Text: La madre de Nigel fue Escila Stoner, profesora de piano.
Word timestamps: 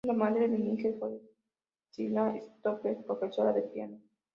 La 0.07 0.13
madre 0.15 0.47
de 0.49 0.57
Nigel 0.57 0.95
fue 0.97 1.21
Escila 1.91 2.35
Stoner, 2.35 3.03
profesora 3.05 3.53
de 3.53 3.61
piano. 3.61 3.99